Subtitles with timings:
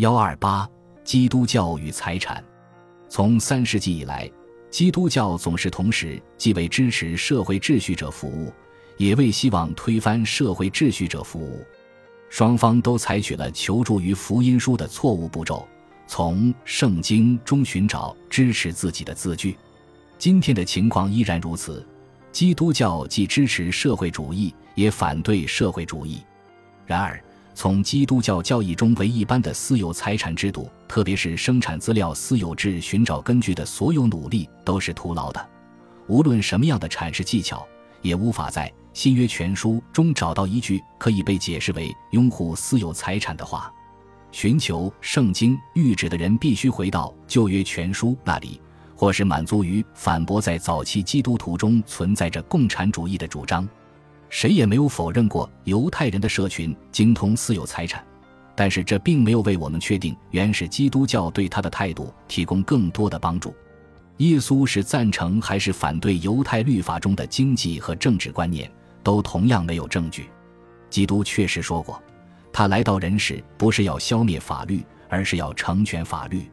[0.00, 0.66] 幺二八，
[1.04, 2.42] 基督教与财产。
[3.10, 4.30] 从三世纪以来，
[4.70, 8.50] 基督教总是同时既为支持社会秩序者服务，
[8.96, 11.62] 也为希望推翻社会秩序者服务。
[12.30, 15.68] 双方都采取了求助于福音书的错误步骤，
[16.06, 19.54] 从圣经中寻找支持自己的字句。
[20.16, 21.86] 今天的情况依然如此。
[22.32, 26.22] 基督教既支持社会主义，也反对社会主义。
[26.86, 27.22] 然而，
[27.60, 35.48] 从基督教教义中为一般的私有财产制度，特别是生产资料私有制寻找根据的所有努力都是徒劳的。
[36.06, 37.62] 无论什么样的阐释技巧，
[38.00, 43.70] 也无法在新约全书中找到一句可以被解释为拥护私有财产的话。
[44.32, 48.58] 寻求圣经谕旨的人必须回到旧约全书那里，
[48.96, 53.68] 或是满足于反驳在早期基督徒中存在着共产主义的主张。
[54.30, 58.02] 谁也没有否认过犹太人的社群精通私有财产，
[58.54, 63.52] 但是这并没有为我们确定原始基督教对他的态度提供更多的帮助。
[64.18, 68.70] 耶稣是赞成还是反对犹太律法中的经济和政治观念，
[69.02, 70.30] 都同样没有证据。
[70.88, 72.00] 基督确实说过，
[72.52, 76.48] 他来到人世不是要消灭法律，而是要成全法律。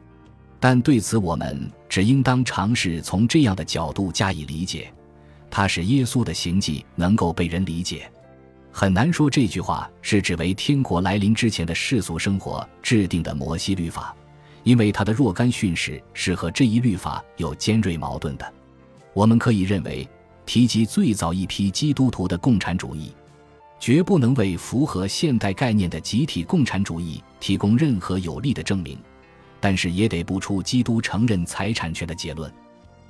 [0.58, 4.92] 但对此，我们只应当尝试从这样的角度加以理解。
[5.50, 8.10] 它使耶稣的行迹能够被人理解，
[8.70, 14.14] 很难说这句话是指为天国来临之前的世俗生活制定的摩西律法，
[14.62, 18.54] 因为他的若干训示是和这一律法有尖锐矛盾的。
[19.14, 20.06] 我们可以认为，
[20.44, 23.12] 提及最早一批基督徒的共产主义，
[23.80, 28.98] 绝不能为符合现代概念的集体共产主义提供任何有力的证明，
[29.60, 32.52] 但是也得不出基督承认财产权的结论。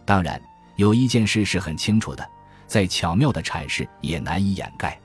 [0.07, 0.41] 当然。
[0.79, 2.25] 有一件事是很清楚的，
[2.69, 4.97] 再巧妙的阐释也难以掩盖。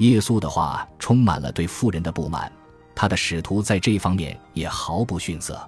[0.00, 2.52] 耶稣的话充满了对富人的不满，
[2.94, 5.58] 他的使徒在这方面也毫不逊色。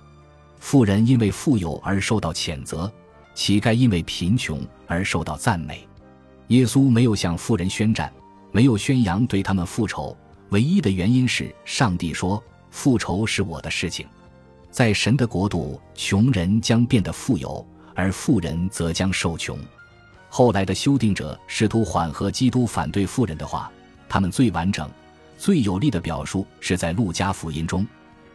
[0.61, 2.93] 富人因为富有而受到谴责，
[3.35, 5.89] 乞丐因为贫穷而受到赞美。
[6.49, 8.13] 耶稣没有向富人宣战，
[8.53, 10.15] 没有宣扬对他们复仇，
[10.51, 14.07] 唯一的原因是上帝说：“复仇是我的事情。”
[14.71, 17.67] 在神的国度，穷人将变得富有。
[17.99, 19.59] 而富人则将受穷。
[20.29, 23.69] 后来的修订者试图缓和基督反对富人的话，
[24.09, 24.89] 他们最完整、
[25.37, 27.85] 最有力的表述是在路加福音中，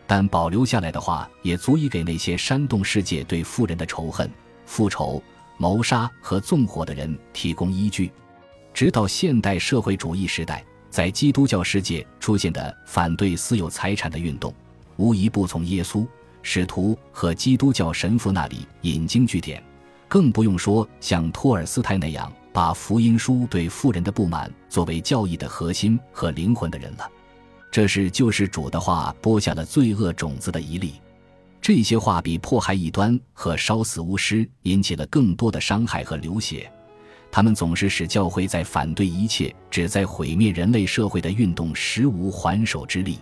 [0.06, 4.30] 但保留下来的话也足以给那些煽动世界对富人的仇恨、
[4.66, 5.24] 复仇、
[5.58, 8.12] 谋杀和纵火的人提供依据。
[8.74, 14.54] 直到现代社会主义时代，在基督教世界出现的反对私有财产的运动，
[14.98, 16.06] 无一不从耶稣。
[16.44, 19.64] 使徒和基督教神父那里引经据典，
[20.10, 27.10] 更不用说像托尔斯泰那样把福音书对富人的不满作为教义的核心和灵魂的人了。
[27.72, 30.96] 这是救世主的话播下了罪恶种子的一例。
[31.62, 36.70] 这些话比迫害异端和烧死巫师引起了更多的伤害和流血。
[37.32, 43.18] 他们总是使教会在反对一切旨在毁灭人类社会的运动时无还手之力。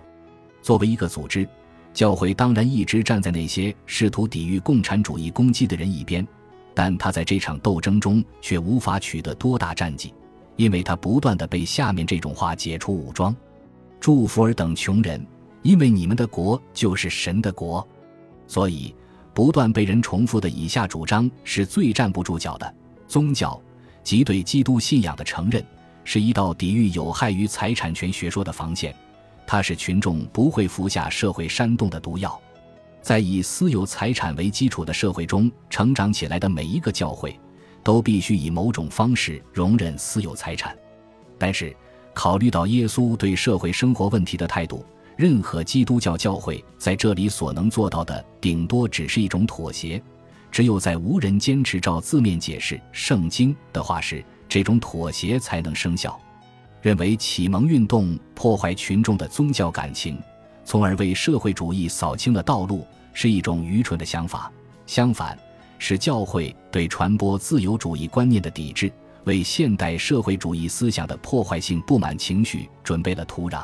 [0.63, 1.47] 作为一个组织。
[1.94, 6.25] 教会当然一直站在那些试图抵御共产主义攻击的人一边，
[6.74, 10.13] 但他在这场斗争中却无法取得多大战绩，
[10.56, 13.35] 因为他不断的被下面这种话解除武装：
[14.00, 15.25] 祝福尔等穷人，
[15.63, 17.85] 因为你们的国就是神的国。
[18.47, 18.96] 所以，
[19.34, 22.74] 不断被人重复的以下主张是最站不住脚的：
[23.07, 23.62] 宗教
[24.03, 25.63] 及对基督信仰的承认，
[26.06, 28.96] 是一道抵御有害于财产权学说的防线。
[29.51, 32.39] 它是群众不会服下社会煽动的毒药，
[33.01, 37.38] 在以私有财产为基础的社会中成长起来的每一个教会，
[37.84, 40.73] 都必须以某种方式容忍私有财产。
[41.38, 41.75] 但是，
[42.13, 44.85] 考虑到耶稣对社会生活问题的态度，
[45.17, 50.01] 任何基督教教会在这里所能做到的，顶多只是一种妥协。
[50.50, 56.18] 只有在无人坚持照字面解释圣经的话时，这种妥协才能生效。
[56.81, 60.18] 认为启蒙运动破坏群众的宗教感情，
[60.66, 64.51] 从而为社会主义扫清了道路，是一种愚蠢的想法。
[64.88, 65.38] 相反，
[65.78, 68.92] 是教会对传播自由主义观念的抵制，
[69.25, 73.63] 为现代社会主义思想的破坏性不满情绪准备了土壤。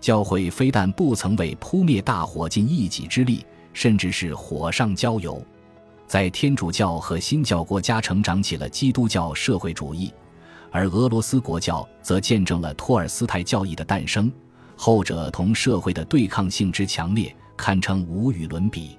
[0.00, 5.44] 教会非但不曾为扑灭大火尽一己之力，甚至是火上浇油。
[6.06, 10.10] 在天主教和新教国家成长起了基督教社会主义。
[10.70, 14.30] 而俄罗斯国教则见证了托尔斯泰教义的诞生，
[14.76, 18.98] 后者同社会的对抗性之强烈，堪称无与伦比。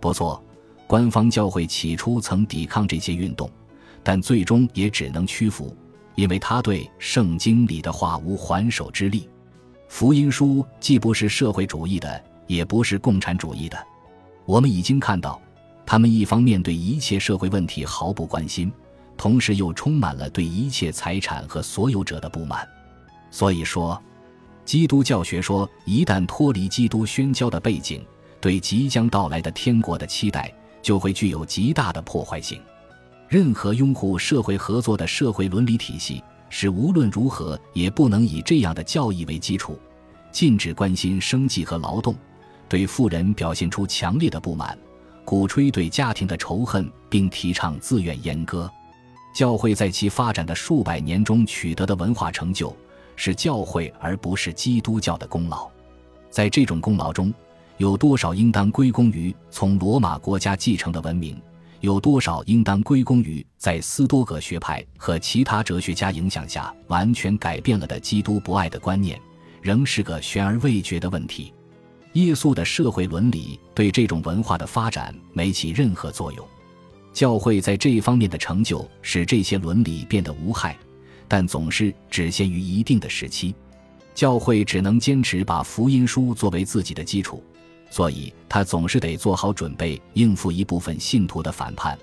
[0.00, 0.42] 不错，
[0.86, 3.50] 官方教会起初曾抵抗这些运动，
[4.02, 5.76] 但最终也只能屈服，
[6.14, 9.28] 因为他对圣经里的话无还手之力。
[9.88, 13.76] 福音书既不是社会主义的，也不是共产主义的。
[14.46, 15.40] 我们已经看到，
[15.84, 18.72] 他们一方面对一切社会问题毫不关心，
[19.20, 22.66] 同时又充满了对一切财产和所有者的不满。
[23.30, 24.02] 所以说，
[24.64, 28.02] 基督教学说一旦脱离基督宣教的背景，
[28.40, 30.50] 对即将到来的天国的期待
[30.80, 32.62] 就会具有极大的破坏性。
[33.28, 39.78] 任何拥护社会合作的社会伦理体系，是无论如何也不能以这样的教义为基础，
[40.32, 42.16] 禁止关心生计和劳动，
[42.70, 44.78] 对富人表现出强烈的不满，
[45.26, 48.72] 鼓吹对家庭的仇恨，并提倡自愿阉割。
[49.32, 52.74] 教会在其发展的数百年中取得的文化成就，
[53.16, 55.68] 是教会而不是基督教的功劳。
[56.30, 57.32] 在这种功劳中，
[57.76, 61.40] 有多少应当归功于从罗马国家继承的文明？
[61.80, 69.18] 有多少应当归功于在斯多葛学派和其他哲学家影响下完全改变了的基督博爱的观念，
[69.62, 71.54] 仍是个悬而未决的问题。
[72.12, 76.46] 耶稣的社会伦理对这种文化的发展没起任何作用。
[77.12, 80.76] 教会在这一方面的成就使这些伦理变得无害，
[81.26, 83.54] 但总是只限于一定的时期。
[84.14, 87.42] 教会只能坚持把福音书作为自己的基础。
[87.90, 91.98] 所以，他总是得做好准备应付一部分信徒的反叛。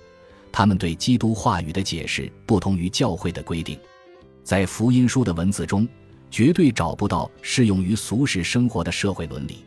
[0.51, 3.79] 他们对基督话语的解释不同于教会的规定，
[4.43, 5.87] 在福音书的文字中，
[6.29, 9.63] 绝对找不到适用于俗世生活的社会伦理。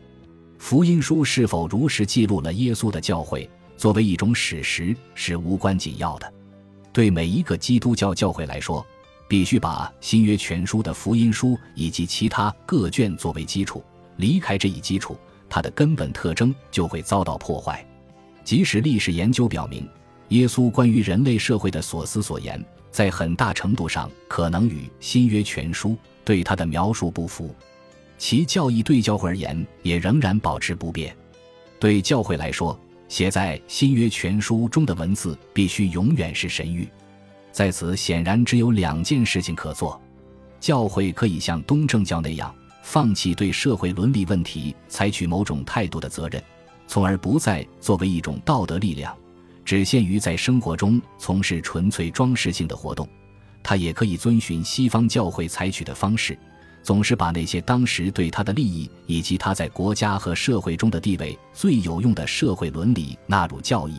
[0.59, 3.47] 福音书是否如实记录了耶稣的教诲，
[3.81, 6.33] 作为一种史实是无关紧要的。
[6.93, 8.85] 对每一个基督教教会来说，
[9.27, 13.83] 必须把新约全书的福音书以及其他各卷作为基础。
[14.17, 15.17] 离开这一基础，
[15.49, 17.83] 它的根本特征就会遭到破坏，
[18.43, 19.89] 即使历史研究表明，
[20.27, 27.55] 耶稣关于人类社会的所思所言，在很大程度上可能与新约全书对他的描述不符，
[28.19, 31.17] 其教义对教会而言也仍然保持不变。
[31.79, 32.79] 对教会来说，
[33.11, 36.87] 写在新约全书中的文字必须永远是神谕。
[37.51, 40.01] 在此，显然只有两件事情可做：
[40.61, 42.55] 教会可以像东正教那样。
[42.83, 46.41] 放弃对社会伦理问题采取某种态度的责任，
[46.87, 49.13] 从而不再作为一种道德力量，
[49.65, 53.05] 只限于在生活中从事纯粹装饰性的活动。
[53.61, 56.39] 它也可以遵循西方教会采取的方式，
[56.83, 63.95] 总是把那些当时对他的利益以及他在国家和社会中的地位最有用的社会伦理纳入教义。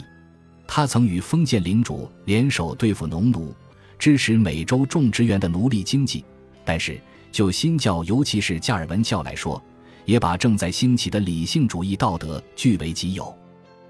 [0.66, 3.54] 他曾与封建领主联手对付农奴，
[3.98, 6.24] 支持美洲种植园的奴隶经济，
[6.64, 7.00] 但是。
[7.32, 9.58] 就新教，尤其是加尔文教来说，
[10.04, 13.34] 也把正在兴起的理性主义道德据为己有。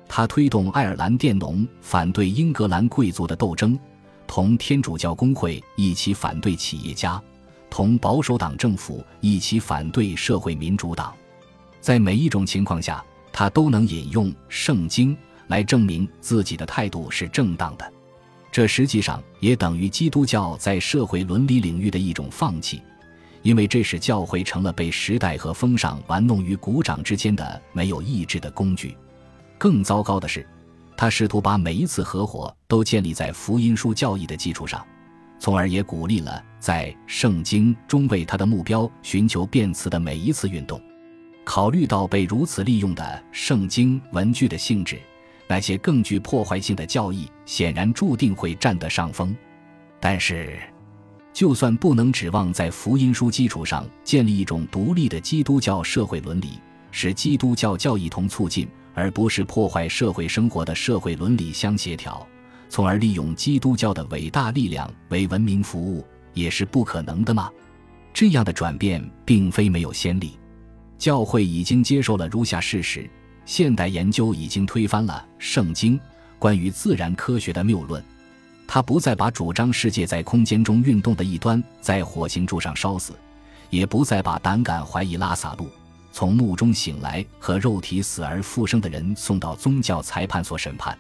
[0.09, 3.77] 他推动爱尔兰佃农反对英格兰贵族的斗争，
[4.29, 7.21] 同天主教工会一起反对企业家，
[7.73, 11.15] 同保守党政府一起反对社会民主党。
[11.81, 13.03] 在每一种情况下，
[13.33, 15.17] 他都能引用圣经
[15.47, 17.93] 来证明自己的态度是正当的。
[18.51, 22.83] 这实际上也等于基督教在社会伦理领域的一种放弃。
[23.41, 28.95] 因为这使教会成了被时代和风尚玩弄于股掌之间的没有意志的工具。
[29.57, 30.47] 更糟糕的是，
[30.95, 34.87] 他试图把每一次合伙都建立在福音书教义的基础上，
[35.43, 40.81] 从而也鼓励了在圣经中为他的目标寻求辩词的每一次运动。
[41.43, 45.01] 考虑到被如此利用的圣经文具的性质，
[45.49, 49.37] 那些更具破坏性的教义显然注定会占得上风。
[49.99, 50.57] 但是。
[51.33, 62.25] 就算不能指望在福音书基础上建立一种独立的基督教社会伦理，使基督教教义同促进而不是破坏社会生活的社会伦理相协调，
[62.73, 66.03] 从而利用基督教的伟大力量为文明服务，
[66.33, 67.51] 也是不可能的吗？
[68.15, 70.39] 这样的转变并非没有先例，
[70.97, 73.11] 教会已经接受了如下事实：
[73.45, 76.01] 现代研究已经推翻了圣经
[76.39, 78.03] 关于自然科学的谬论。
[78.67, 83.13] 他不再把主张世界在空间中运动的一端在火星柱上烧死，
[83.69, 85.69] 也不再把胆敢怀疑拉萨路
[86.11, 90.97] 从墓中醒来和肉体死而复生的人送到宗教裁判所审判，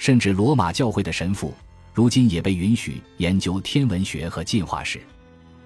[0.00, 1.52] 甚至罗马教会的神父
[1.92, 4.98] 如今也被允许研究天文学和进化史。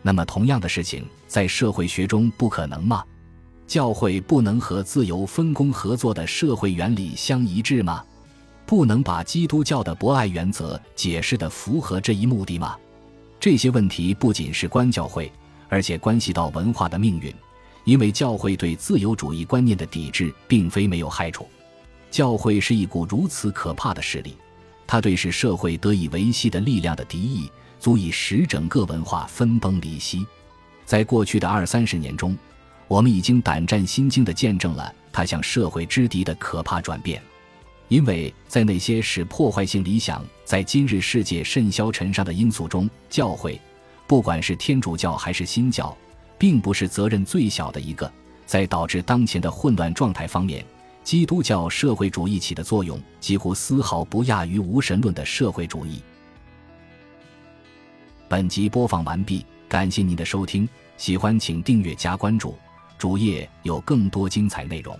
[0.02, 3.04] 那么，同样的事情在社会学中不可能吗？
[3.68, 8.04] 教会不能和自由分工合作的社会原理相一致吗？
[8.66, 12.76] 不能把基督教的博爱原则解释的符合这一目的吗？
[13.38, 15.30] 这些问题不仅是关教会，
[15.68, 17.32] 而且关系到文化的命运。
[17.84, 21.46] 因为教会对自由主义观念的抵制并非没有害处。
[22.14, 24.36] 教会是一股如此可怕的势力，
[24.86, 30.24] 它对使社会得以维系的力量的敌意，足以使整个文化分崩离析。
[30.84, 32.38] 在过去的二三十年中，
[32.86, 37.20] 我们已经胆战心惊地见证了它向社会之敌的可怕转变。
[37.88, 43.60] 因为在那些使破坏性理想在今日世界甚嚣尘上的因素中，教会，
[44.06, 45.92] 不管是天主教还是新教，
[46.38, 48.08] 并不是责任最小的一个。
[48.46, 50.64] 在导致当前的混乱状态方面，
[51.04, 56.02] 基督教社会主义起的作用几乎丝毫不亚于无神论的社会主义。
[58.26, 62.56] 本集播放完毕，感谢您的收听，喜欢请订阅加关注，
[62.96, 64.98] 主页有更多精彩内容。